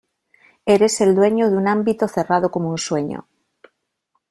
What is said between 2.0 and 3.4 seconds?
cerrado como un sueño.